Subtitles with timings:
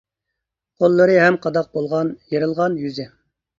[0.83, 3.09] قوللىرى ھەم قاداق بولغان، يېرىلغان يۈزى.